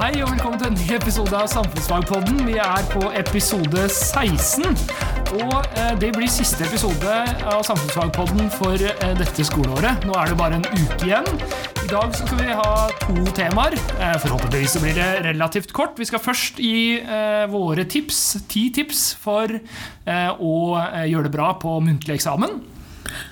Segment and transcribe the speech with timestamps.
[0.00, 2.38] Hei og velkommen til en ny episode av Samfunnsfagpodden.
[2.46, 4.70] Vi er på episode 16.
[5.36, 10.06] Og eh, det blir siste episode av Samfunnsfagpodden for eh, dette skoleåret.
[10.08, 11.28] Nå er det bare en uke igjen.
[11.84, 13.76] I dag skal vi ha to temaer.
[13.76, 16.00] Eh, forhåpentligvis blir det relativt kort.
[16.00, 16.96] Vi skal først gi
[17.52, 20.56] våre tips, ti tips for å
[21.12, 22.56] gjøre det bra på muntlig eksamen.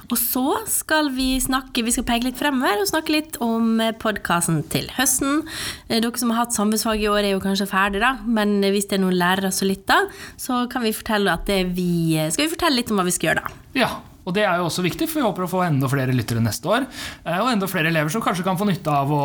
[0.08, 4.62] Og så skal vi snakke, vi skal peke litt fremover og snakke litt om podkasten
[4.72, 5.42] til høsten.
[5.88, 8.16] Eh, Dere som har hatt samfunnsfag i år, er jo kanskje ferdig, da.
[8.26, 10.08] Men hvis det er noen lærere som lytter,
[10.40, 13.44] så kan vi fortelle at vi, skal vi fortelle litt om hva vi skal gjøre
[13.46, 13.58] da.
[13.78, 13.90] Ja,
[14.28, 16.68] og det er jo også viktig, for vi håper å få enda flere lyttere neste
[16.68, 16.84] år.
[17.24, 19.22] eh, Og enda flere elever som kanskje kan få nytte av å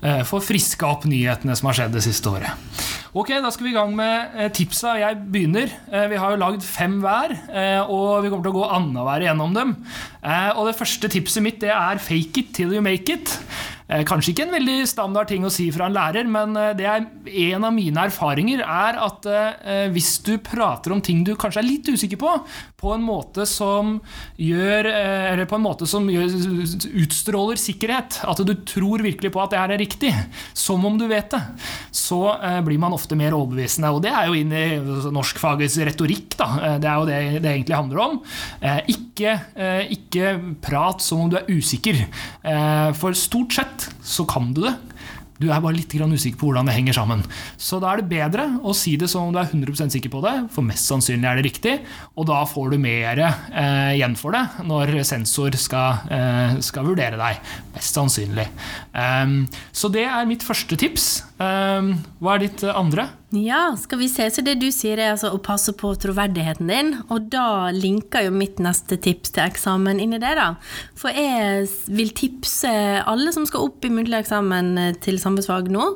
[0.00, 2.54] eh, få friska opp nyhetene som har skjedd det siste året.
[3.14, 4.94] Ok, da skal vi i gang med eh, tipsa.
[5.00, 5.70] Jeg begynner.
[6.10, 7.34] Vi har jo lagd fem hver,
[7.90, 9.74] og vi kommer til å gå annenhver igjennom dem.
[10.56, 13.38] Og det første tipset mitt det er 'fake it till you make it'.
[13.84, 16.86] Eh, Kanskje ikke en veldig standard ting å si fra en lærer, men eh, det
[16.88, 17.04] er
[17.50, 21.68] en av mine erfaringer er at eh, hvis du prater om ting du kanskje er
[21.68, 22.32] litt usikker på,
[22.80, 23.98] på en måte som
[24.40, 26.32] gjør Eller på en måte som gjør,
[27.00, 30.10] utstråler sikkerhet, at du tror virkelig på at det her er riktig,
[30.56, 31.40] som om du vet det,
[31.94, 32.18] så
[32.66, 33.90] blir man ofte mer overbevisende.
[33.94, 36.48] Og det er jo inn i altså, norskfagets retorikk, da.
[36.82, 38.20] Det er jo det det egentlig handler om.
[38.92, 39.36] Ikke,
[39.96, 42.02] ikke prat som om du er usikker,
[43.00, 43.73] for stort sett
[44.04, 44.76] så kan du det.
[45.42, 47.22] Du er bare litt usikker på hvordan det henger sammen.
[47.58, 50.22] Så da er det bedre å si det som om du er 100% sikker på
[50.22, 51.74] det, for mest sannsynlig er det riktig,
[52.14, 57.18] og da får du mer eh, igjen for det når sensor skal, eh, skal vurdere
[57.18, 57.42] deg.
[57.74, 58.46] Mest sannsynlig.
[58.94, 59.42] Um,
[59.74, 61.08] så det er mitt første tips.
[61.42, 63.08] Ehm, hva er ditt eh, andre?
[63.34, 64.28] Ja, skal vi se.
[64.30, 68.34] Så det du sier er altså å passe på troverdigheten din, og da linker jo
[68.34, 70.52] mitt neste tips til eksamen inni det, da.
[70.98, 72.70] For jeg vil tipse
[73.02, 75.90] alle som skal opp i muntlig eksamen eh, til samfunnsfag nå,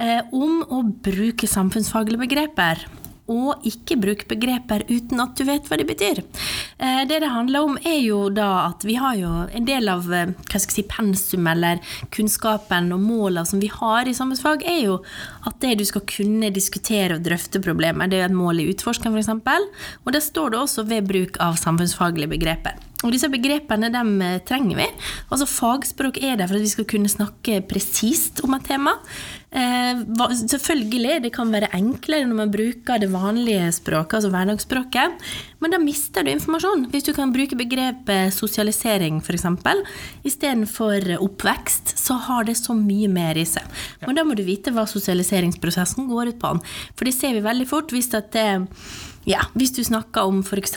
[0.00, 2.88] eh, om å bruke samfunnsfaglige begreper.
[3.28, 6.22] Og ikke bruk begreper uten at du vet hva de betyr.
[6.78, 10.08] Eh, Det det handler om, er jo da at vi har jo en del av
[10.12, 11.80] eh, si, pensum eller
[12.10, 14.98] kunnskapen og målene som vi har i samfunnsfag, er jo
[15.44, 18.08] at det du skal kunne diskutere og drøfte problemer.
[18.08, 19.28] Det er et mål i utforskeren, f.eks.
[20.04, 22.87] Og det står det også ved bruk av samfunnsfaglige begreper.
[23.06, 24.86] Og disse begrepene dem eh, trenger vi.
[25.30, 28.96] Altså Fagspråk er der for at vi skal kunne snakke presist om et tema.
[29.54, 30.00] Eh,
[30.34, 35.28] selvfølgelig, det kan være enklere når man bruker det vanlige språket, altså hverdagsspråket,
[35.62, 36.88] men da mister du informasjon.
[36.90, 39.46] Hvis du kan bruke begrepet sosialisering f.eks.
[40.26, 43.62] istedenfor oppvekst, så har det så mye mer i seg.
[44.02, 46.52] Men da må du vite hva sosialiseringsprosessen går ut på.
[46.98, 48.50] For det ser vi veldig fort hvis, det,
[49.30, 50.76] ja, hvis du snakker om f.eks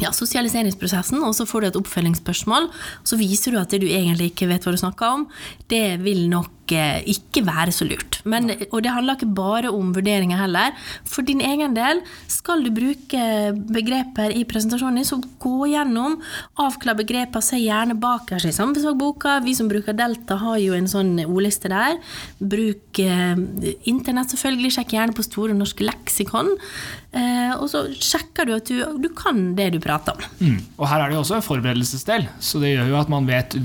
[0.00, 2.70] ja, sosialiseringsprosessen, og så får du et oppfølgingsspørsmål,
[3.04, 5.26] så viser du at det du egentlig ikke vet hva du snakker om,
[5.72, 8.20] det vil nok eh, ikke være så lurt.
[8.28, 10.76] Men, og det handler ikke bare om vurderinger heller.
[11.08, 13.24] For din egen del, skal du bruke
[13.70, 16.18] begreper i presentasjonen din, så gå gjennom,
[16.60, 19.40] avklar begreper, se gjerne bakerst i samfunnsfagboka.
[19.46, 21.98] Vi som bruker Delta har jo en sånn ordliste der.
[22.40, 23.36] Bruk eh,
[23.90, 26.56] internett selvfølgelig, sjekk gjerne på Store norske leksikon.
[27.10, 30.26] Eh, og så sjekker du at du, du kan det du prater om.
[30.38, 30.58] Mm.
[30.78, 33.56] Og her er det jo også en forberedelsesdel, så det gjør jo at man vet,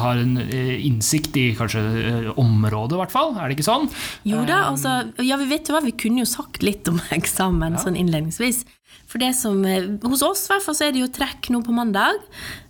[0.00, 3.34] har en eh, innsikt i kanskje eh, området, i hvert fall.
[3.36, 3.90] Er det ikke sånn?
[4.28, 4.96] Jo da, altså,
[5.26, 8.64] ja, vi vet jo hva, vi kunne jo sagt litt om eksamen sånn innledningsvis.
[9.16, 12.20] For det som, eh, Hos oss hvert så er det jo trekk nå på mandag.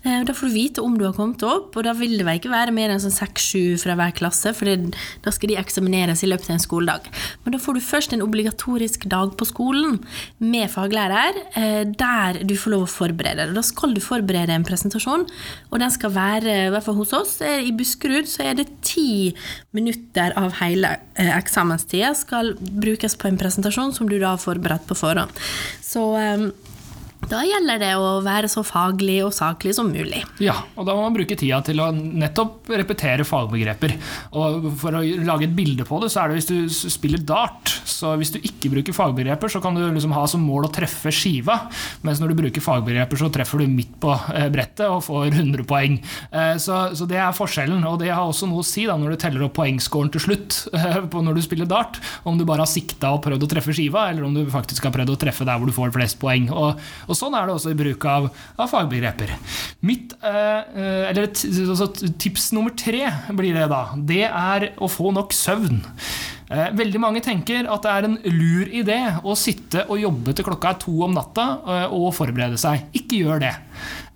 [0.04, 2.38] Eh, Da får du vite om du har kommet opp, og da vil det vel
[2.38, 6.22] ikke være mer enn sånn seks-sju fra hver klasse, for det, da skal de eksamineres
[6.22, 7.08] i løpet av en skoledag.
[7.44, 9.98] Men da får du først en obligatorisk dag på skolen
[10.38, 13.54] med faglærer, eh, der du får lov å forberede deg.
[13.54, 15.26] Da skal du forberede en presentasjon,
[15.72, 19.34] og den skal være, i hvert fall hos oss, i Buskerud, så er det ti
[19.74, 24.94] minutter av hele eksamenstida skal brukes på en presentasjon som du da har forberedt på
[24.94, 25.30] forhånd.
[25.82, 26.52] Så eh,
[27.30, 30.22] da gjelder det å være så faglig og saklig som mulig.
[30.42, 33.94] Ja, og da må man bruke tida til å nettopp repetere fagbegreper.
[34.38, 37.72] Og for å lage et bilde på det, så er det hvis du spiller dart,
[37.86, 41.12] så hvis du ikke bruker fagbegreper, så kan du liksom ha som mål å treffe
[41.14, 41.58] skiva,
[42.06, 45.66] mens når du bruker fagbegreper, så treffer du midt på eh, brettet og får 100
[45.68, 45.98] poeng.
[46.30, 49.14] Eh, Så, så det er forskjellen, og det har også noe å si da, når
[49.16, 52.64] du teller opp poengscoren til slutt eh, på når du spiller dart, om du bare
[52.64, 55.46] har sikta og prøvd å treffe skiva, eller om du faktisk har prøvd å treffe
[55.48, 56.48] der hvor du får flest poeng.
[56.52, 58.28] Og, og sånn er det også i bruk av,
[58.60, 59.32] av fagbegreper.
[59.88, 61.90] Mitt, eh, eh, eller altså,
[62.20, 63.04] tips nummer tre
[63.36, 63.82] blir det da.
[63.96, 65.82] Det er å få nok søvn.
[66.46, 70.46] Eh, Veldig mange tenker at det er en lur idé å sitte og jobbe til
[70.46, 72.86] klokka er to om natta eh, og forberede seg.
[72.94, 73.54] Ikke gjør det.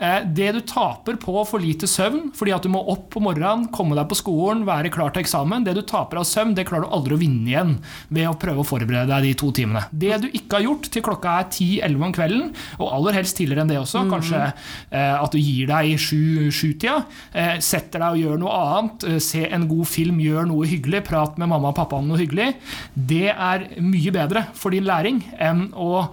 [0.00, 3.66] Eh, det du taper på for lite søvn, fordi at du må opp på morgenen,
[3.74, 6.88] komme deg på skolen, være klar til eksamen, det du taper av søvn, det klarer
[6.88, 7.74] du aldri å vinne igjen
[8.08, 9.84] ved å prøve å forberede deg de to timene.
[9.92, 12.46] Det du ikke har gjort til klokka er 10-11 om kvelden,
[12.78, 16.96] og aller helst tidligere enn det også, kanskje eh, at du gir deg i sju-tida,
[17.36, 21.36] eh, setter deg og gjør noe annet, se en god film, gjør noe hyggelig, prat
[21.40, 22.54] med mamma og pappa om noe hyggelig,
[22.94, 26.06] det er mye bedre for din læring enn å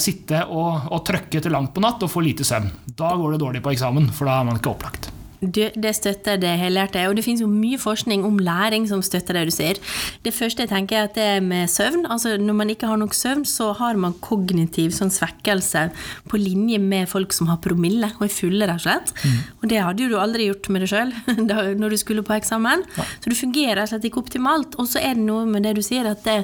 [0.00, 2.70] sitte og, og trøkke til langt på natt og få lite søvn.
[2.96, 5.12] Da går det dårlig på eksamen, for da er man ikke opplagt.
[5.38, 7.04] Du, det støtter det helhjertet.
[7.06, 9.78] Og det finnes jo mye forskning om læring som støtter det du sier.
[10.24, 12.08] Det første jeg tenker er at det er med søvn.
[12.10, 15.88] Altså Når man ikke har nok søvn, så har man kognitiv sånn svekkelse
[16.28, 19.14] på linje med folk som har promille og er fulle, rett og slett.
[19.22, 19.38] Mm.
[19.62, 21.14] Og det hadde jo du aldri gjort med deg sjøl
[21.82, 22.82] når du skulle på eksamen.
[22.98, 23.06] Ja.
[23.22, 24.74] Så du fungerer rett og slett ikke optimalt.
[24.82, 26.40] Og så er det noe med det du sier, at det,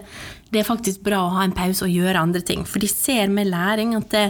[0.55, 2.62] det er faktisk bra å ha en pause og gjøre andre ting.
[2.69, 4.29] For de ser med læring at det,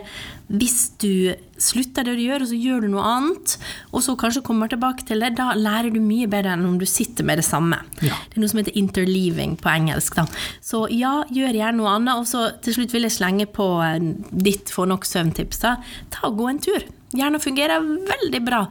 [0.53, 3.55] hvis du slutter det du gjør, og så gjør du noe annet,
[3.95, 6.85] og så kanskje kommer tilbake til det, da lærer du mye bedre enn om du
[6.89, 7.79] sitter med det samme.
[8.05, 8.19] Ja.
[8.29, 10.19] Det er noe som heter interleaving på engelsk.
[10.19, 10.27] Da.
[10.65, 12.21] Så ja, gjør gjerne noe annet.
[12.21, 15.65] Og så til slutt vil jeg slenge på eh, ditt få nok søvn-tips.
[15.65, 16.85] Ta og gå en tur.
[17.15, 18.65] Gjerne fungerer veldig bra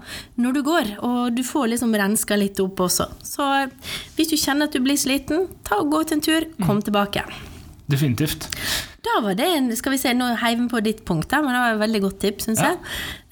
[0.43, 3.07] når du går, og du får liksom renska litt opp også.
[3.23, 3.47] Så
[4.17, 6.87] hvis du kjenner at du blir sliten, ta og gå til en tur, kom mm.
[6.89, 7.23] tilbake.
[7.87, 8.49] Definitivt.
[9.03, 11.59] Da var det en, skal vi se, Nå heiv vi på ditt punkt, men det
[11.59, 12.71] var et veldig godt tips, syns ja.
[12.71, 12.79] jeg.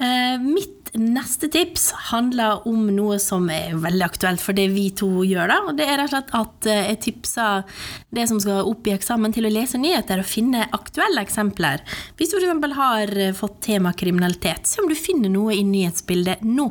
[0.02, 5.24] Uh, mitt neste tips handler om noe som er veldig aktuelt for det vi to
[5.24, 5.48] gjør.
[5.48, 7.64] da, og Det er rett og slett at eh, jeg tipser
[8.12, 11.84] det som skal opp i eksamen, til å lese nyheter og finne aktuelle eksempler.
[12.20, 12.76] Hvis du f.eks.
[12.76, 16.68] har eh, fått tema kriminalitet, se om du finner noe i nyhetsbildet nå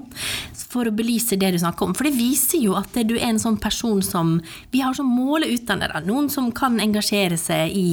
[0.70, 1.94] for å belyse det du snakker om.
[1.98, 4.36] For det viser jo at du er en sånn person som
[4.70, 5.88] vi har som mål å utdanne.
[5.90, 6.02] Da.
[6.06, 7.86] Noen som kan engasjere seg i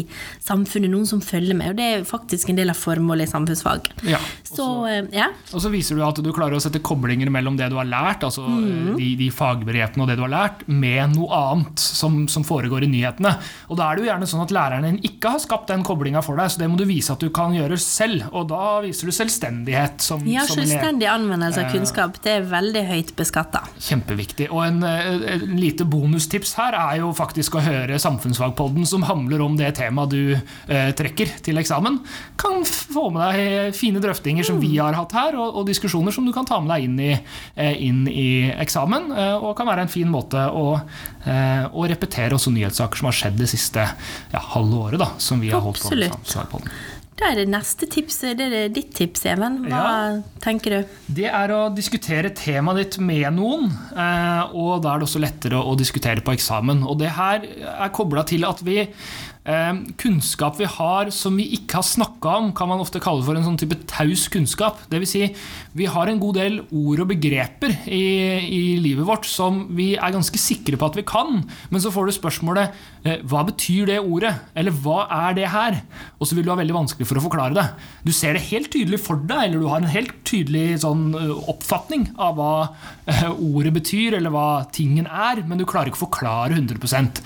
[0.43, 1.71] samfunnet, noen som følger med.
[1.71, 3.89] Og det er faktisk en del av formålet i samfunnsfag.
[4.11, 5.27] Ja, så, så, ja.
[5.51, 8.23] og så viser du at du klarer å sette koblinger mellom det du har lært,
[8.23, 8.93] altså mm.
[8.95, 12.89] de, de, fagbegrepene og det du har lært, med noe annet som, som, foregår i
[12.91, 13.33] nyhetene.
[13.67, 16.21] Og da er det jo gjerne sånn at læreren din ikke har skapt den koblinga
[16.23, 18.29] for deg, så det må du vise at du kan gjøre selv.
[18.31, 22.21] Og da viser du selvstendighet som, ja, som selvstendig anvendelse av kunnskap.
[22.23, 23.65] Det er veldig høyt beskatta.
[23.83, 24.47] Kjempeviktig.
[24.53, 29.43] Og en, eh, en, lite bonustips her er jo faktisk å høre Samfunnsfagpodden, som handler
[29.43, 31.99] om det temaet du eh, trekker til eksamen.
[32.39, 36.25] Kan få med deg fine drøftinger som vi har hatt her, og, og diskusjoner som
[36.27, 37.13] du kan ta med deg inn i,
[37.55, 39.09] eh, inn i eksamen.
[39.13, 40.67] Eh, og kan være en fin måte å,
[41.25, 45.41] eh, å repetere også nyhetssaker som har skjedd det siste ja, halve året, da, som
[45.41, 46.71] vi har holdt på med Absolutt.
[47.17, 48.19] Da er det neste tips.
[48.37, 49.55] Det er ditt tips, Even.
[49.65, 49.93] Hva ja,
[50.43, 50.97] tenker du?
[51.17, 53.71] Det er å diskutere temaet ditt med noen.
[54.53, 56.83] Og da er det også lettere å diskutere på eksamen.
[56.85, 57.41] Og det her
[57.73, 58.83] er kobla til at vi
[59.47, 63.45] kunnskap vi har som vi ikke har snakka om, kan man ofte kalle for en
[63.45, 64.81] sånn type taus kunnskap.
[64.91, 65.07] Dvs.
[65.07, 65.21] Si,
[65.77, 68.01] vi har en god del ord og begreper i,
[68.43, 72.09] i, livet vårt som vi er ganske sikre på at vi kan, men så får
[72.09, 72.75] du spørsmålet
[73.07, 74.33] eh, hva betyr det ordet?
[74.57, 75.79] Eller hva er det her?
[76.19, 77.65] Og så vil du ha veldig vanskelig for å forklare det.
[78.03, 81.33] Du ser det helt tydelig for deg, eller du har en helt tydelig sånn, eh,
[81.53, 82.51] oppfatning av hva
[83.37, 87.23] ordet betyr, eller hva tingen er, men du klarer ikke å forklare 100%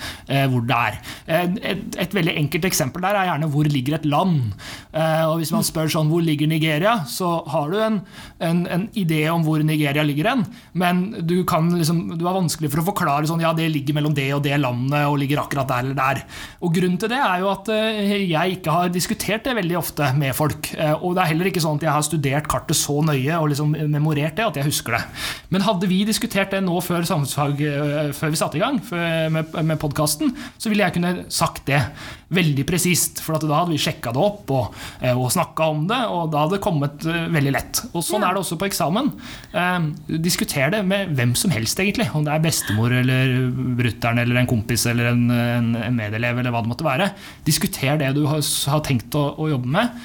[0.52, 0.98] hvor det er.
[1.32, 4.52] Et, et veldig enkelt eksempel der er gjerne hvor ligger et land.
[4.92, 7.98] Eh, og Hvis man spør sånn hvor ligger Nigeria, så har du en,
[8.44, 10.44] en, en idé om hvor Nigeria ligger hen,
[10.78, 14.14] men du, kan liksom, du er vanskelig for å forklare sånn ja, det ligger mellom
[14.16, 16.22] det og det landet og ligger akkurat der eller der.
[16.62, 20.12] Og Grunnen til det er jo at eh, jeg ikke har diskutert det veldig ofte
[20.18, 20.72] med folk.
[20.76, 23.50] Eh, og det er heller ikke sånn at jeg har studert kartet så nøye og
[23.52, 25.02] liksom memorert det at jeg husker det.
[25.52, 27.60] Men hadde vi diskutert det nå før samfunnsfag,
[28.16, 31.80] før vi satte i gang med, med podkasten, så ville jeg kunne sagt det
[32.32, 33.20] veldig presist.
[33.22, 36.44] For da hadde vi sjekka det opp og, eh, og snakka om det, og da
[36.44, 37.82] hadde det kommet uh, veldig lett.
[37.92, 39.10] Og Sånn er det også på eksamen.
[39.54, 39.90] Uh,
[40.22, 42.08] diskuter det med hvem som helst, egentlig.
[42.12, 43.34] Om det er bestemor eller
[43.78, 47.10] brutter'n eller en kompis eller en, en, medelev eller hva det måtte være.
[47.46, 48.42] Diskuter det du har,
[48.72, 50.00] har tenkt å, å, jobbe med,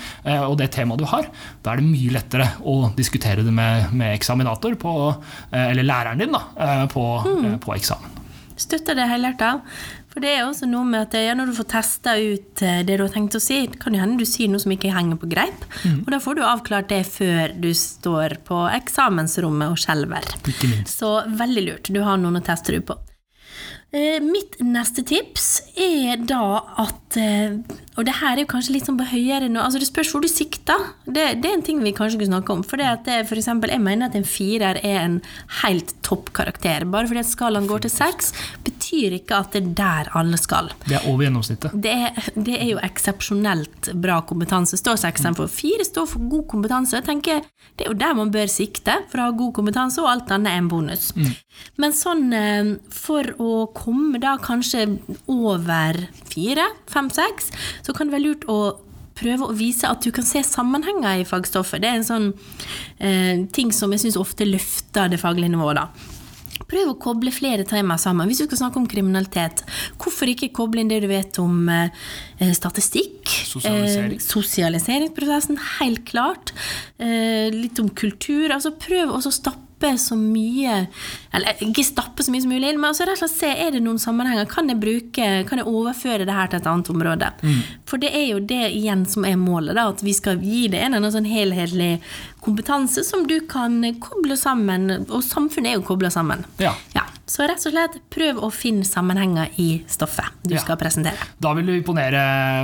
[0.49, 1.29] og det temaet du har.
[1.63, 4.93] Da er det mye lettere å diskutere det med, med eksaminator, på,
[5.55, 7.57] eller læreren din, da, på, mm.
[7.63, 8.17] på eksamen.
[8.57, 9.51] Støtter det helhjerta.
[10.17, 12.95] For det er også noe med at ja, når du får testa ut eh, det
[12.97, 15.29] du har tenkt å si, kan jo hende du sier noe som ikke henger på
[15.29, 15.67] greip.
[15.83, 15.99] Mm.
[15.99, 20.25] Og da får du avklart det før du står på eksamensrommet og skjelver.
[20.89, 21.91] Så veldig lurt.
[21.93, 22.97] Du har noen å teste det på.
[23.93, 25.51] Eh, mitt neste tips
[25.85, 26.41] er da
[26.81, 27.61] at eh,
[27.97, 30.23] Og det her er jo kanskje litt sånn på høyere nå altså Det spørs hvor
[30.23, 30.89] du sikter.
[31.05, 32.63] Det, det, er en ting vi kanskje kunne snakke om.
[32.67, 35.19] For, det at det, for eksempel, jeg mener at en firer er en
[35.63, 36.85] helt topp karakter.
[36.89, 38.33] Bare fordi at skalaen går til seks,
[38.67, 40.71] betyr ikke at det er der alle skal.
[40.85, 41.73] Det er over gjennomsnittet.
[41.73, 41.95] Det
[42.47, 44.77] det er jo eksepsjonelt bra kompetanse.
[44.79, 46.95] Står sekseren for fire står for god kompetanse.
[46.97, 47.45] Jeg tenker,
[47.77, 50.49] Det er jo der man bør sikte for å ha god kompetanse, og alt annet
[50.49, 51.11] er en bonus.
[51.77, 54.97] Men sånn eh, for å komme da kanskje
[55.29, 55.99] over
[56.31, 57.51] fire, fem, seks,
[57.87, 58.59] så kan det være lurt å
[59.17, 61.81] prøve å vise at du kan se sammenhenger i fagstoffet.
[61.81, 62.27] Det er en sånn
[62.99, 65.79] eh, ting som jeg syns ofte løfter det faglige nivået.
[65.79, 66.13] da.
[66.67, 68.27] Prøv å koble flere temaer sammen.
[68.27, 69.63] Hvis du skal snakke om kriminalitet,
[70.01, 73.29] hvorfor ikke koble inn det du vet om eh, statistikk?
[73.53, 74.17] Sosialisering.
[74.17, 76.51] Eh, sosialiseringsprosessen, helt klart.
[76.99, 78.51] Eh, litt om kultur.
[78.51, 79.66] Altså prøv også å stappe
[79.97, 80.87] så mye
[81.31, 83.71] Eller ikke stappe så mye som mulig inn, men altså rett og slett se er
[83.71, 84.47] det noen sammenhenger.
[84.49, 87.31] Kan jeg bruke, kan jeg overføre det her til et annet område?
[87.85, 90.81] For det er jo det igjen som er målet, da, at vi skal gi det
[90.81, 91.91] en eller annen sånn helhetlig
[92.41, 94.89] kompetanse som du kan koble sammen.
[95.09, 96.45] Og samfunnet er jo kobla sammen.
[96.61, 96.73] Ja.
[97.27, 100.61] Så rett og slett prøv å finne sammenhenger i stoffet du Ja.
[100.63, 101.17] skal presentere.
[101.43, 102.21] Da vil du imponere,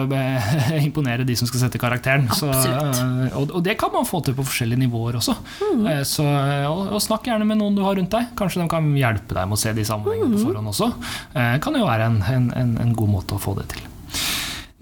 [0.07, 2.29] eh, imponere de som skal sette karakteren.
[2.31, 5.35] Så, eh, og, det kan man få til på forskjellige nivåer også.
[5.75, 5.87] Mm.
[5.91, 8.31] Eh, Så, og, og snakk gjerne med noen du har rundt deg.
[8.39, 10.37] Kanskje de kan hjelpe deg med å se de sammenhengene Mm.
[10.39, 10.93] på forhånd også.
[11.33, 13.83] Det kan jo være en, en, en, en god måte å få det til.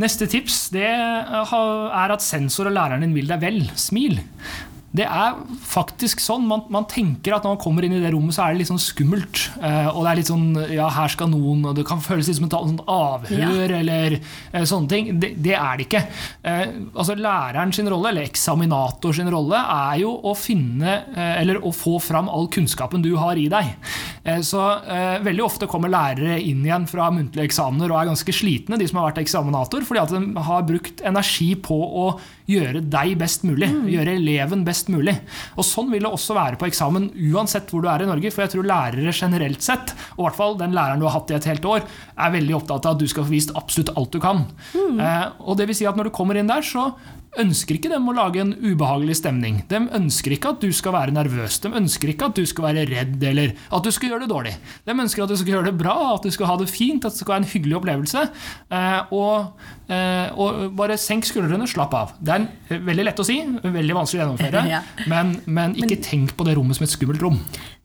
[0.02, 3.60] Neste tips det er at sensor og læreren din vil deg vel.
[3.78, 4.20] Smil.
[4.92, 6.44] Det er faktisk sånn.
[6.50, 8.72] Man, man tenker at når man kommer inn i det rommet, så er det litt
[8.72, 9.46] sånn skummelt.
[9.64, 12.38] Eh, og det er litt sånn Ja, her skal noen Og det kan føles litt
[12.40, 12.56] som et
[12.92, 15.14] avhør eller eh, sånne ting.
[15.22, 16.04] Det, det er det ikke.
[16.44, 21.62] Eh, altså Læreren sin rolle, eller eksaminator sin rolle, er jo å finne eh, Eller
[21.64, 23.72] å få fram all kunnskapen du har i deg.
[24.24, 28.36] Eh, så eh, veldig ofte kommer lærere inn igjen fra muntlige eksamener og er ganske
[28.36, 32.06] slitne, de som har vært eksaminator, fordi at de har brukt energi på å
[32.52, 33.70] gjøre deg best mulig.
[33.92, 35.14] Gjøre eleven best mulig.
[35.58, 38.32] Og Sånn vil det også være på eksamen uansett hvor du er i Norge.
[38.34, 41.32] For jeg tror lærere generelt sett, og i hvert fall den læreren du har hatt
[41.32, 41.86] i et helt år,
[42.18, 44.46] er veldig opptatt av at du skal få vist absolutt alt du kan.
[44.76, 46.90] Eh, og det vil si at når du kommer inn der, så
[47.40, 49.62] ønsker ikke dem å lage en ubehagelig stemning.
[49.72, 51.62] De ønsker ikke at du skal være nervøs.
[51.64, 54.54] De ønsker ikke at du skal være redd eller at du skal gjøre det dårlig.
[54.88, 57.16] De ønsker at du skal gjøre det bra, at du skal ha det fint, at
[57.16, 58.26] det skal være en hyggelig opplevelse.
[58.76, 62.16] Eh, og, eh, og bare senk skuldrene, slapp av.
[62.20, 64.82] Det er veldig lett å si, veldig vanskelig å gjennomføre,
[65.14, 67.40] men, men ikke tenk på det rommet som et skummelt rom.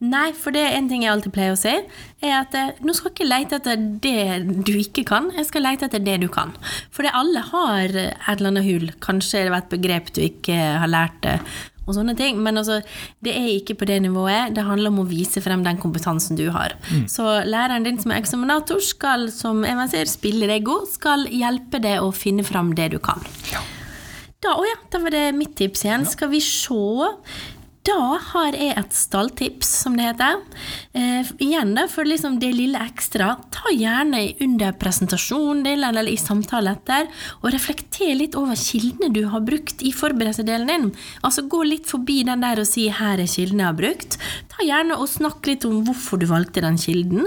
[0.05, 1.73] Nei, for det er en ting jeg alltid pleier å si,
[2.21, 5.65] er at eh, nå skal jeg ikke lete etter det du ikke kan, jeg skal
[5.65, 6.53] lete etter det du kan.
[6.93, 8.91] For det alle har eh, et eller annet hull.
[9.01, 11.25] Kanskje det var et begrep du ikke har lært
[11.87, 12.43] og sånne ting.
[12.43, 12.81] Men altså,
[13.25, 14.53] det er ikke på det nivået.
[14.57, 16.77] Det handler om å vise frem den kompetansen du har.
[17.11, 21.81] Så læreren din som er eksaminator, skal, som Eva sier, spille deg god, skal hjelpe
[21.83, 23.23] deg å finne frem det du kan.
[24.45, 26.05] Da, å ja, da var det mitt tips igjen.
[26.11, 26.77] Skal vi se.
[27.87, 30.41] Da har jeg et stalltips, som det heter.
[30.97, 36.17] Eh, igjen da, for liksom det lille ekstra, ta gjerne under presentasjonen din eller i
[36.19, 37.07] samtale etter,
[37.45, 40.89] og reflekter litt over kildene du har brukt i forberedelsesdelen din.
[41.23, 44.19] Altså gå litt forbi den der og si 'her er kildene jeg har brukt'.
[44.57, 47.27] Ta gjerne og snakk litt om hvorfor du valgte den kilden.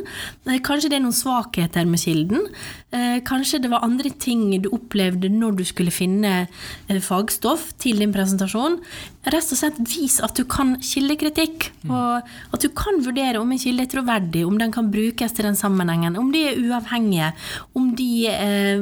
[0.50, 2.48] Eh, kanskje det er noen svakheter med kilden.
[2.90, 8.02] Eh, kanskje det var andre ting du opplevde når du skulle finne eh, fagstoff til
[8.02, 8.80] din presentasjon.
[9.30, 13.62] Rett og slett vis at du kan kildekritikk, og at du kan vurdere om en
[13.62, 17.34] kilde er troverdig, om den kan brukes til den sammenhengen, om de er uavhengige,
[17.78, 18.10] om de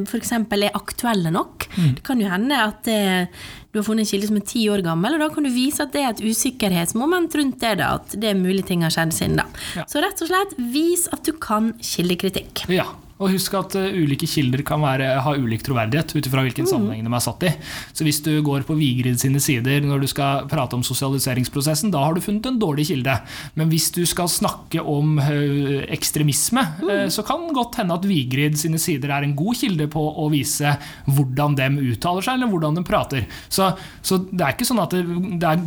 [0.08, 0.32] f.eks.
[0.38, 1.68] er aktuelle nok.
[1.74, 3.02] Det kan jo hende at det,
[3.78, 5.86] du har funnet en kilde som er ti år gammel, og da kan du vise
[5.86, 9.14] at det er et usikkerhetsmoment rundt det, da, at det er mulig ting har skjedd
[9.14, 9.46] siden da.
[9.78, 9.86] Ja.
[9.90, 12.66] Så rett og slett vis at du kan kildekritikk.
[12.74, 16.70] Ja, og husk at uh, ulike kilder kan være, ha ulik troverdighet ut ifra hvilken
[16.70, 17.54] sammenheng de er satt i.
[17.98, 22.04] Så hvis du går på Vigrid sine sider når du skal prate om sosialiseringsprosessen, da
[22.06, 23.18] har du funnet en dårlig kilde.
[23.58, 27.10] Men hvis du skal snakke om uh, ekstremisme, mm.
[27.14, 30.76] så kan godt hende at Vigrid sine sider er en god kilde på å vise
[31.10, 33.26] hvordan de uttaler seg, eller hvordan de prater.
[33.50, 33.72] Så,
[34.06, 35.04] så det er ikke sånn at det,
[35.42, 35.62] det er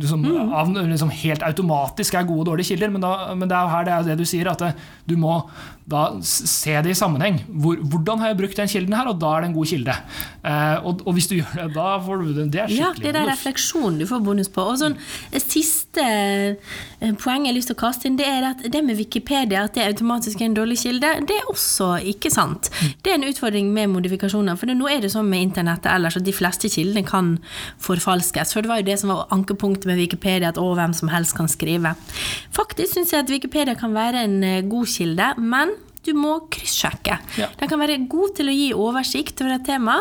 [0.00, 0.52] liksom, mm.
[0.56, 3.86] av, liksom, helt automatisk er gode og dårlige kilder, men, da, men det er her
[3.86, 4.72] det er det du sier, at det,
[5.06, 5.40] du må
[5.86, 7.38] da se det i sammenheng.
[7.46, 9.94] Hvor, hvordan har jeg brukt den kilden her, og da er det en god kilde.
[10.42, 12.46] Eh, og, og hvis du gjør det, da får du det.
[12.64, 14.00] Er Ja, det er bonus.
[14.00, 14.64] du får bonus på.
[14.66, 14.96] Og sånn,
[15.46, 18.98] Siste eh, poeng jeg har lyst til å kaste inn, det er at det med
[18.98, 22.72] Wikipedia, at det automatisk er en dårlig kilde, det er også ikke sant.
[23.04, 24.58] Det er en utfordring med modifikasjoner.
[24.58, 27.36] For nå er det sånn med internettet ellers at de fleste kildene kan
[27.86, 28.56] forfalskes.
[28.56, 31.38] For det var jo det som var ankepunktet med Wikipedia, at å, hvem som helst
[31.38, 31.94] kan skrive.
[32.56, 35.75] Faktisk syns jeg at Wikipedia kan være en eh, god kilde, men
[36.06, 37.18] du må kryssjekke.
[37.40, 37.48] Ja.
[37.60, 39.98] Den kan være god til å gi oversikt over et tema,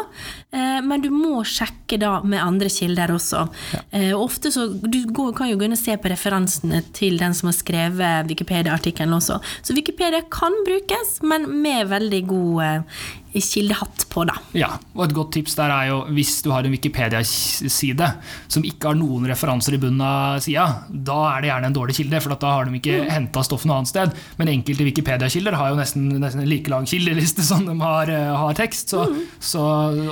[0.52, 3.46] eh, men du må sjekke da med andre kilder også.
[3.92, 5.02] Eh, ofte så, Du
[5.36, 9.42] kan jo gå inn og se på referansene til den som har skrevet Wikipedia-artikkelen også.
[9.62, 13.06] Så Wikipedia kan brukes, men med veldig god eh,
[13.44, 14.36] kildehatt på, da.
[14.56, 18.10] Ja, og et godt tips der er jo hvis du har en Wikipedia-side
[18.52, 21.98] som ikke har noen referanser i bunnen av sida, da er det gjerne en dårlig
[22.00, 23.12] kilde, for da har de ikke mm.
[23.12, 24.16] henta stoff noe annet sted.
[24.40, 28.34] Men enkelte Wikipedia-kilder har jo nesten, nesten en like lang kildeliste som de har, uh,
[28.46, 28.96] har tekst.
[28.96, 29.22] Så, mm.
[29.40, 29.64] så,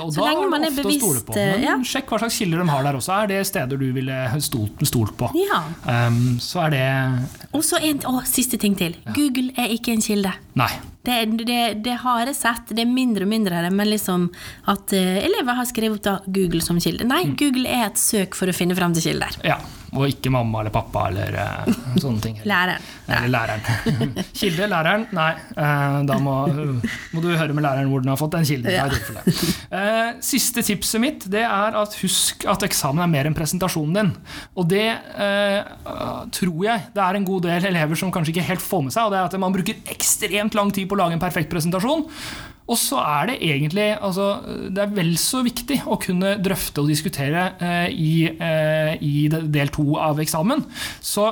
[0.04, 1.38] og så da er det ofte bevisst, å stole på.
[1.40, 1.76] Men ja.
[1.94, 3.18] sjekk hva slags kilder de har der også.
[3.22, 5.30] Er det steder du ville stolt, stolt på?
[5.38, 5.62] Ja.
[5.86, 6.88] Um, så er det
[7.52, 8.98] Og så en å, siste ting til.
[9.04, 9.16] Ja.
[9.16, 10.34] Google er ikke en kilde.
[10.58, 10.72] Nei.
[11.04, 14.28] Det, det, det, har jeg sett, det er mindre og mindre av det, men liksom
[14.72, 17.06] at uh, elever har skrevet opp da Google som kilde.
[17.08, 17.38] Nei, mm.
[17.40, 19.36] Google er et søk for å finne fram til kilder.
[19.44, 19.58] Ja,
[19.94, 22.38] og ikke mamma eller pappa eller uh, sånne ting.
[22.48, 22.82] læreren.
[23.06, 24.16] Eller læreren.
[24.40, 25.06] kilde, læreren.
[25.14, 26.34] Nei, uh, da må,
[27.12, 28.74] må, du høre med læreren hvor den har fått den kilden.
[28.74, 28.88] Ja.
[29.70, 34.12] Uh, siste tipset mitt det er at husk at eksamen er mer enn presentasjonen din.
[34.58, 34.88] Og det
[36.34, 39.06] tror jeg det er en god del elever som kanskje ikke helt får med seg.
[39.06, 42.06] og det er at Man bruker ekstremt lang tid på å lage en perfekt presentasjon.
[42.64, 44.38] Og så er det egentlig altså,
[44.72, 49.72] Det er vel så viktig å kunne drøfte og diskutere eh, i, eh, i del
[49.74, 50.64] to av eksamen.
[51.04, 51.28] Så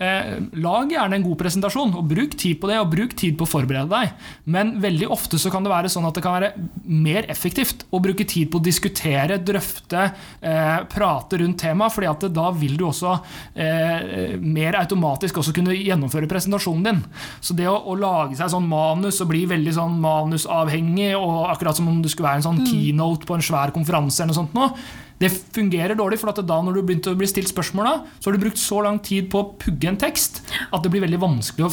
[0.00, 3.44] Eh, lag gjerne en god presentasjon, og bruk tid på det, og bruk tid på
[3.44, 4.14] å forberede deg.
[4.48, 6.52] Men veldig ofte så kan det være sånn at det kan være
[6.88, 10.06] mer effektivt å bruke tid på å diskutere, drøfte,
[10.40, 13.12] eh, prate rundt temaet, fordi at da vil du også
[13.54, 17.04] eh, mer automatisk også kunne gjennomføre presentasjonen din.
[17.44, 21.76] Så det å, å, lage seg sånn manus og bli veldig sånn manusavhengig, og akkurat
[21.76, 22.72] som om du skulle være en sånn mm.
[22.72, 24.72] keynote på en svær konferanse eller noe sånt nå,
[25.20, 28.42] det fungerer dårlig, for da når du begynte å bli stilt spørsmål, så har du
[28.42, 31.72] brukt så lang tid på å pugge en tekst at det blir veldig vanskelig å,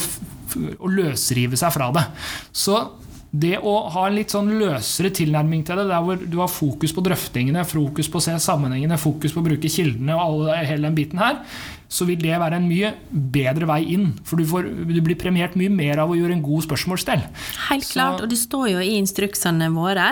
[0.84, 2.04] å løsrive seg fra det.
[2.52, 2.82] Så
[3.28, 6.94] det å ha en litt sånn løsere tilnærming til det, der hvor du har fokus
[6.96, 10.88] på drøftingene, fokus på å se sammenhengene, fokus på å bruke kildene og alle, hele
[10.88, 11.42] den biten her,
[11.88, 14.10] så vil det være en mye bedre vei inn.
[14.28, 17.22] For du, får, du blir premiert mye mer av å gjøre en god spørsmålsstell.
[17.70, 20.10] Helt så, klart, og det står jo i instruksene våre,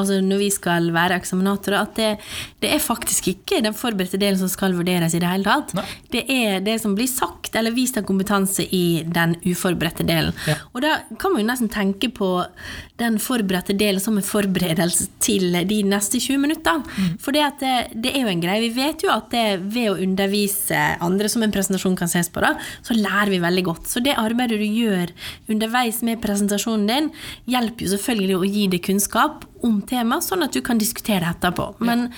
[0.00, 2.10] altså når vi skal være eksaminatorer, at det,
[2.64, 5.74] det, er faktisk ikke den forberedte delen som skal vurderes i det hele tatt.
[5.76, 5.84] Nei.
[6.14, 10.32] Det er det som blir sagt eller vist av kompetanse i den uforberedte delen.
[10.48, 10.56] Ja.
[10.72, 12.32] Og da kan man jo nesten tenke på
[13.00, 16.84] den forberedte delen som en forberedelse til de neste 20 minuttene.
[16.84, 17.12] Mm.
[17.20, 17.44] For det,
[17.92, 18.64] det, er jo en greie.
[18.64, 22.42] Vi vet jo at det ved å undervise andre som en presentasjon kan ses på,
[22.44, 22.54] da,
[22.86, 23.88] så lærer vi veldig godt.
[23.90, 25.12] Så det arbeidet du gjør
[25.50, 27.10] underveis med presentasjonen din,
[27.50, 31.34] hjelper jo selvfølgelig å gi deg kunnskap om temaet, sånn at du kan diskutere det
[31.34, 31.72] etterpå.
[31.84, 32.08] Men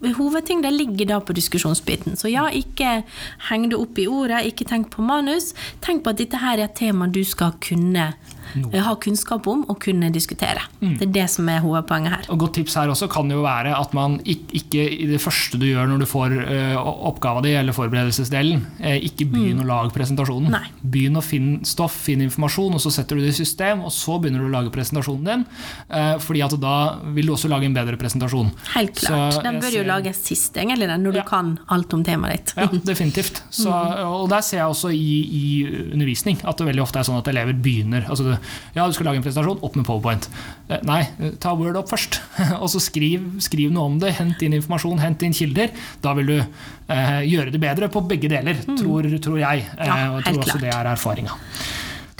[0.00, 2.16] hovedtyngden ligger da på diskusjonsbiten.
[2.16, 3.02] Så ja, ikke
[3.50, 5.52] heng det opp i ordet, ikke tenk på manus.
[5.84, 8.10] Tenk på at dette her er et tema du skal kunne
[8.58, 8.70] no.
[8.84, 10.62] ha kunnskap om og kunne diskutere.
[10.80, 10.96] Mm.
[10.98, 12.28] Det er det som er hovedpoenget her.
[12.32, 15.66] Og Godt tips her også kan jo være at man ikke i det første du
[15.68, 19.64] gjør når du får uh, oppgava di, eller forberedelsesdelen, uh, ikke begynn mm.
[19.64, 20.50] å lage presentasjonen.
[20.54, 20.64] Nei.
[20.80, 24.18] Begynn å finne stoff, finne informasjon, og så setter du det i system, og så
[24.20, 25.46] begynner du å lage presentasjonen din.
[25.90, 26.76] Uh, fordi at da
[27.16, 28.52] vil du også lage en bedre presentasjon.
[28.74, 29.36] Helt klart.
[29.36, 31.22] Så, den bør jo lages sist, egentlig, når ja.
[31.22, 32.54] du kan alt om temaet ditt.
[32.58, 33.42] ja, definitivt.
[33.50, 34.02] Så, mm.
[34.08, 35.44] og der ser jeg også i, i,
[35.90, 38.36] undervisning at det veldig ofte er sånn at elever begynner altså
[38.76, 40.28] ja, du skal lage en presentasjon, opp med powerpoint.
[40.68, 41.02] Eh, nei,
[41.42, 42.20] ta Word opp først.
[42.62, 44.14] og så skriv, skriv, noe om det.
[44.18, 45.74] Hent inn informasjon, hent inn kilder.
[46.04, 48.80] Da vil du eh, gjøre det bedre på begge deler, mm.
[48.80, 49.68] tror, tror, jeg.
[49.76, 50.66] Eh, ja, og jeg tror også klart.
[50.66, 51.38] det er erfaringa.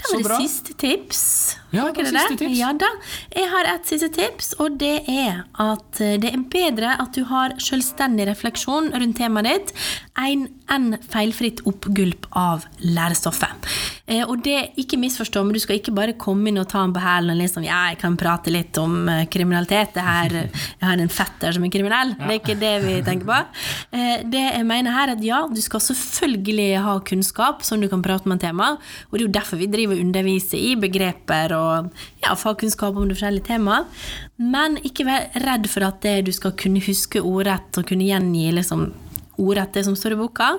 [0.01, 1.21] Da var det siste tips.
[1.71, 2.57] Ja, det var siste tips.
[2.59, 2.71] Ja.
[3.31, 7.23] Jeg har et siste tips, og det er at eh, det er bedre at du
[7.29, 9.71] har selvstendig refleksjon rundt temaet ditt
[10.21, 13.69] enn feilfritt oppgulp av lærestoffet.
[14.05, 16.95] Eh, og det, ikke misforstå, men du skal ikke bare komme inn og ta den
[16.95, 19.95] på hælen og liksom Ja, jeg kan prate litt om eh, kriminalitet.
[19.95, 20.37] Det her,
[20.81, 22.15] jeg har en fetter som er kriminell.
[22.19, 23.39] Det er ikke det vi tenker på.
[24.31, 28.03] Det jeg mener her, er at ja, du skal selvfølgelig ha kunnskap som du kan
[28.03, 28.73] prate om en tema,
[29.07, 31.91] og det er jo derfor vi driver og underviser i begreper og
[32.23, 33.87] ja, fagkunnskap om de forskjellige temaene.
[34.41, 38.49] Men ikke vær redd for at det, du skal kunne huske ordrett og kunne gjengi
[38.57, 38.89] liksom,
[39.41, 40.51] ordrett det som står i boka,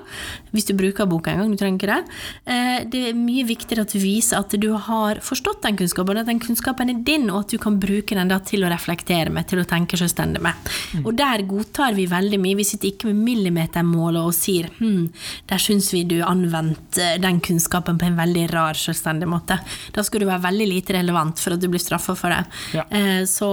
[0.52, 1.52] hvis du bruker boka en gang.
[1.52, 2.18] Du trenger ikke det.
[2.52, 6.30] Eh, det er mye viktigere at du viser at du har forstått den kunnskapen, at
[6.30, 9.62] den kunnskapen er din, og at du kan bruke den til å reflektere med, til
[9.62, 10.72] å tenke selvstendig med.
[10.96, 11.06] Mm.
[11.06, 12.58] Og der godtar vi veldig mye.
[12.58, 15.08] Vi sitter ikke med millimetermålet og sier hm,
[15.50, 19.58] der syns vi du anvendte den kunnskapen på en veldig rar, selvstendig måte.
[19.94, 22.42] Da skal du være veldig lite relevant for at du blir straffa for det.
[22.76, 22.86] Ja.
[22.90, 23.50] Eh, så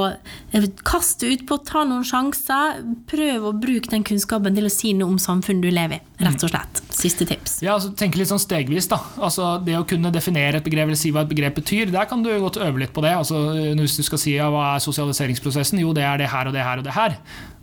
[0.51, 4.73] eh, kast det ut på, ta noen sjanser, prøv å bruke den kunnskapen til å
[4.73, 6.23] si noe om samfunn du lever i.
[6.25, 6.82] Rett og slett.
[6.95, 7.60] Siste tips.
[7.63, 8.89] Ja, altså Tenk litt sånn stegvis.
[8.91, 8.99] da.
[9.19, 12.23] Altså Det å kunne definere et begrep eller si hva et begrep betyr, der kan
[12.23, 13.13] du godt øve litt på det.
[13.15, 13.39] Altså
[13.79, 16.63] Hvis du skal si ja, hva er sosialiseringsprosessen, jo det er det her og det
[16.65, 17.17] her og det her.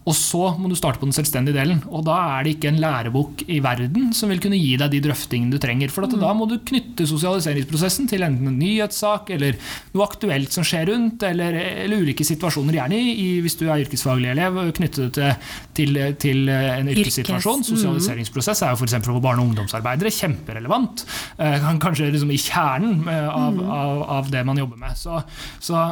[0.07, 1.81] Og så må du starte på den selvstendige delen.
[1.91, 5.01] Og da er det ikke en lærebok i verden som vil kunne gi deg de
[5.03, 5.91] drøftingene du trenger.
[5.91, 9.59] For at da må du knytte sosialiseringsprosessen til enten en nyhetssak eller
[9.97, 12.79] noe aktuelt som skjer rundt, eller, eller ulike situasjoner.
[12.79, 15.35] Gjerne i, hvis du er yrkesfaglig elev, knytte det til,
[15.75, 17.67] til, til en yrkessituasjon.
[17.67, 18.97] Sosialiseringsprosess er jo f.eks.
[19.03, 21.03] for barne- og ungdomsarbeidere kjemperelevant.
[21.43, 24.95] Eh, kanskje liksom i kjernen eh, av, av, av, det man jobber med.
[24.99, 25.19] Så,
[25.59, 25.83] så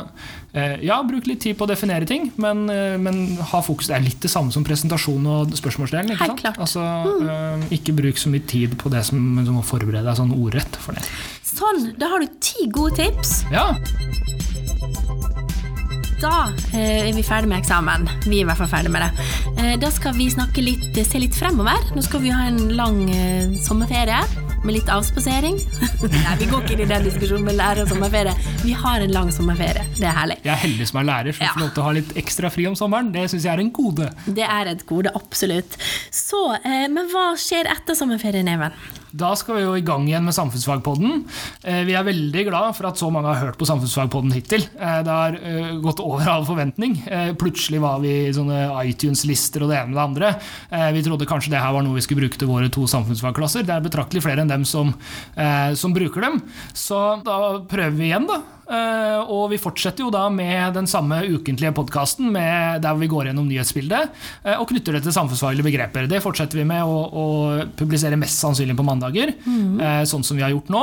[0.54, 2.66] eh, ja, bruk litt tid på å definere ting, men,
[3.02, 3.90] men ha fokus.
[3.90, 6.14] Det er litt det samme som presentasjon og spørsmålsdelen.
[6.14, 6.60] Ikke, Helt klart.
[6.60, 6.84] altså,
[7.24, 7.66] mm.
[7.74, 10.96] ikke bruk så mye tid på det som, som å forberede deg sånn ordrett for
[10.96, 11.04] det.
[11.54, 13.44] Sånn, da har du ti gode tips.
[13.54, 13.70] Ja.
[16.22, 18.06] Da eh, er vi ferdig med eksamen.
[18.24, 19.28] Vi er i hvert fall ferdig med det.
[19.58, 21.92] Eh, da skal vi snakke litt, se litt fremover.
[21.96, 24.22] Nå skal vi ha en lang eh, sommerferie
[24.64, 25.58] med litt avspasering.
[26.14, 28.34] Nei, vi går ikke inn i den diskusjonen med lærer og sommerferie.
[28.64, 29.84] Vi har en lang sommerferie.
[29.98, 30.38] Det er herlig.
[30.44, 31.68] Jeg er heldig som er lærer, så jeg Ja.
[31.82, 33.12] å ha litt ekstra fri om sommeren.
[33.14, 34.10] Det syns jeg er en gode.
[34.26, 35.76] Det er et gode, absolutt.
[36.10, 38.72] Så, eh, men hva skjer etter sommerferien, Even?
[39.14, 41.20] Da skal vi jo i gang igjen med Samfunnsfagpodden.
[41.62, 44.64] Eh, Vi er veldig glad for at så mange har hørt på Samfunnsfagpodden hittil.
[44.74, 46.96] Eh, Det har eh, gått over all forventning.
[47.38, 50.32] Plutselig var vi i sånne iTunes-lister og det ene med det andre.
[50.94, 53.62] Vi trodde kanskje det her var noe vi skulle bruke til våre to samfunnsfagklasser.
[53.62, 54.90] Det er betraktelig flere enn dem som,
[55.78, 56.40] som bruker dem.
[56.74, 57.38] Så da
[57.70, 58.40] prøver vi igjen, da.
[58.64, 63.46] Eh, Og vi fortsetter jo da med den samme ukentlige podkasten der vi går gjennom
[63.48, 64.10] nyhetsbildet
[64.44, 66.08] eh, og knytter det til samfunnsfaglige begreper.
[66.10, 67.26] Det fortsetter vi med å, å
[67.76, 70.06] publisere mest sannsynlig på mandager, mm.
[70.08, 70.82] sånn som vi har gjort nå.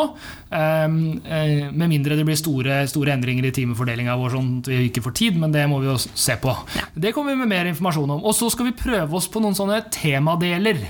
[0.52, 4.80] Um, eh, Med mindre det blir store, store endringer i timefordelinga vår, sånn at vi
[4.90, 6.54] ikke får tid, men det må vi jo se på.
[6.94, 8.24] Det kommer vi med mer informasjon om.
[8.28, 10.82] Og så skal vi prøve oss på noen sånne temadeler.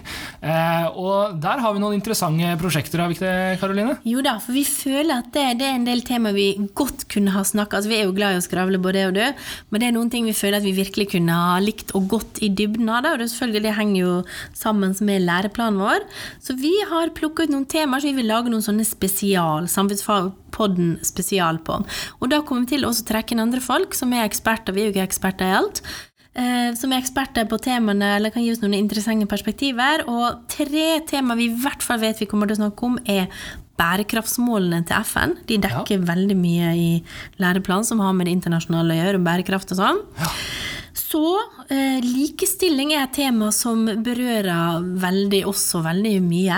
[0.41, 3.97] Eh, Og der har vi noen interessante prosjekter, har vi ikke det, Karoline?
[4.07, 6.49] Jo da, for vi føler at det, det er en del tema vi
[6.81, 9.17] godt kunne ha snakka altså, Vi er jo glad i å skravle, både jeg og
[9.17, 12.09] du, men det er noen ting vi føler at vi virkelig kunne ha likt og
[12.11, 13.03] gått i dybden av.
[13.05, 14.13] det, Og det, selvfølgelig, det henger jo
[14.57, 16.05] sammen med læreplanen vår.
[16.43, 20.97] Så vi har plukka ut noen temaer som vi vil lage noen sånne spesial, samfunnsfagpodden
[21.07, 21.79] spesial på.
[22.19, 24.89] Og da kommer vi til å trekke inn andre folk som er eksperter, vi er
[24.89, 25.83] jo ikke eksperter i alt.
[26.33, 30.05] eh, Som er eksperter på temaene, eller kan gi oss noen interessante perspektiver.
[30.07, 33.27] Og tre tema vi i hvert fall vet vi kommer til å snakke om, er
[33.81, 35.35] bærekraftsmålene til FN.
[35.49, 36.89] De dekker veldig mye i
[37.41, 40.03] læreplanen som har med det internasjonale å gjøre, om bærekraft og sånn.
[41.01, 41.21] Så
[41.71, 46.57] eh, likestilling er et tema som berører veldig oss og veldig mye.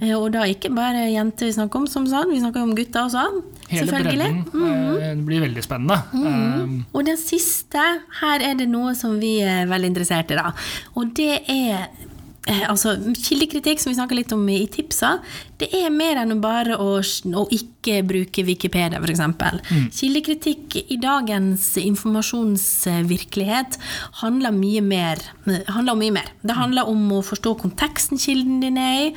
[0.00, 3.06] Eh, og da ikke bare jenter vi snakker om, som sånn, vi snakker om gutter
[3.08, 3.24] også.
[3.70, 4.96] Hele bredden Mm.
[5.00, 6.00] det blir veldig spennende.
[6.12, 7.84] Eh, Og den siste,
[8.20, 10.52] her er det noe som vi er veldig interessert i, da.
[10.96, 12.08] Og det er eh,
[12.68, 15.18] altså, Kildekritikk, som vi snakka litt om i tipsa,
[15.60, 19.20] det er mer enn bare å, å ikke bruke Wikipedia, f.eks.
[19.96, 23.78] Kildekritikk i dagens informasjonsvirkelighet
[24.22, 26.28] handler mye mer handler om mye mer.
[26.46, 29.10] Det handler om å forstå konteksten kilden din er i.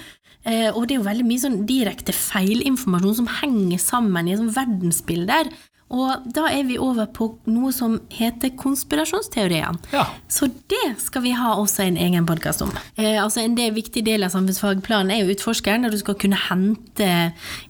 [0.43, 4.41] Eh, og det er jo veldig mye sånn direkte feilinformasjon som henger sammen i et
[4.41, 5.45] sånt verdensbilde.
[5.93, 9.81] Og da er vi over på noe som heter konspirasjonsteoriene.
[9.93, 10.05] Ja.
[10.31, 12.71] Så det skal vi ha også en egen podkast om.
[12.95, 16.39] Eh, altså En del, viktig del av samfunnsfagplanen er jo utforskeren, der du skal kunne
[16.39, 17.09] hente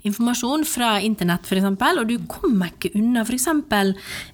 [0.08, 1.68] informasjon fra internett f.eks.
[1.68, 3.48] Og du kommer ikke unna f.eks.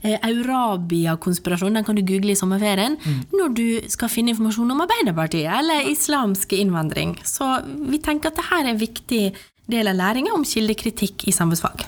[0.04, 3.00] Eh, Eurabia-konspirasjon, den kan du google i sommerferien,
[3.34, 7.18] når du skal finne informasjon om Arbeiderpartiet eller islamsk innvandring.
[7.26, 7.48] Så
[7.90, 9.24] vi tenker at dette er viktig
[9.72, 11.86] del av læringa om kildekritikk i samfunnsfag.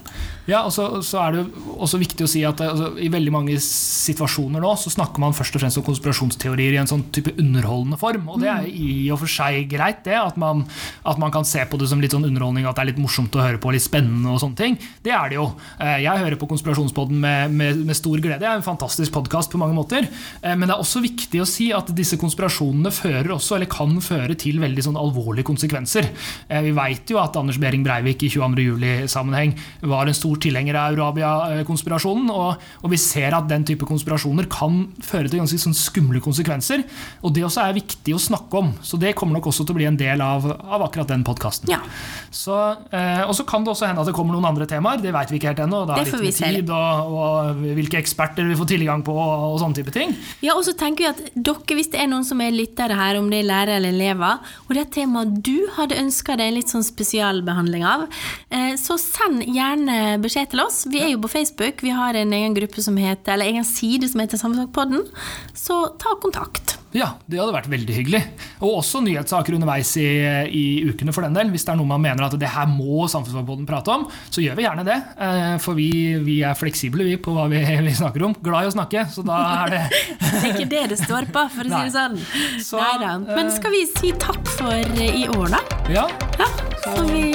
[0.50, 1.42] Ja, og så, så er det
[1.78, 5.56] også viktig å si at altså, i veldig mange situasjoner nå så snakker man først
[5.56, 8.26] og fremst om konspirasjonsteorier i en sånn type underholdende form.
[8.34, 10.18] Og det er i og for seg greit, det.
[10.18, 10.64] At man,
[11.08, 13.38] at man kan se på det som litt sånn underholdning, at det er litt morsomt
[13.38, 14.78] å høre på, litt spennende og sånne ting.
[15.06, 15.46] Det er det jo.
[15.78, 18.42] Eh, Jeg hører på Konspirasjonspodden med, med, med stor glede.
[18.42, 20.10] Det er en fantastisk podkast på mange måter.
[20.42, 23.94] Eh, Men det er også viktig å si at disse konspirasjonene fører også, eller kan
[24.04, 26.10] føre til veldig sånn alvorlige konsekvenser.
[26.50, 28.66] Eh, Vi veit jo at Anders Behring Breivik i 22.
[28.68, 29.56] juli-sammenheng
[29.88, 34.84] var en stor tilhenger av Eurabia-konspirasjonen, og, og vi ser at den type konspirasjoner kan
[35.06, 36.84] føre til ganske sånn skumle konsekvenser.
[37.24, 39.80] Og det også er viktig å snakke om, så det kommer nok også til å
[39.80, 41.72] bli en del av, av akkurat den podkasten.
[41.72, 41.80] Ja.
[41.82, 45.32] Eh, og så kan det også hende at det kommer noen andre temaer, det vet
[45.32, 45.86] vi ikke helt ennå.
[45.88, 49.60] Det er litt med tid, og, og hvilke eksperter vi får tilgang på, og, og
[49.64, 50.16] sånne type ting.
[50.44, 53.20] Ja, og så tenker vi at dere, hvis det er noen som er lyttere her,
[53.20, 56.52] om det er lærere eller elever, og det er et tema du hadde ønska deg
[56.52, 58.08] en litt sånn spesialbehandling av,
[58.50, 60.86] eh, så send gjerne beskjed til oss.
[60.90, 64.10] Vi er jo på Facebook, vi har en egen gruppe som heter, eller egen side
[64.10, 65.08] som heter Samfunnspodden.
[65.54, 66.81] så ta kontakt.
[66.94, 68.20] Ja, det hadde vært veldig hyggelig.
[68.60, 70.06] Og også nyhetssaker underveis i,
[70.52, 71.52] i ukene, for den del.
[71.54, 74.58] Hvis det er noe man mener at det her må Samfunnsforbundet prate om, så gjør
[74.60, 74.98] vi gjerne det.
[75.24, 75.88] Eh, For vi,
[76.26, 78.36] vi er fleksible vi på hva vi, vi snakker om.
[78.44, 79.84] Glad i å snakke, så da er det
[80.22, 82.20] Det er ikke det det står på, for å si det sånn.
[82.64, 83.14] Så, Neida.
[83.32, 85.64] Men eh, skal vi si takk for i år, da?
[85.92, 86.08] Ja,
[86.40, 86.48] Ja,
[86.84, 87.32] så vi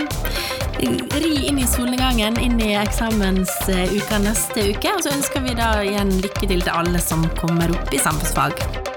[1.16, 4.92] ri inn i solnedgangen, inn i eksamensuka neste uke.
[4.98, 8.95] Og så ønsker vi da igjen lykke til til alle som kommer opp i samfunnsfag.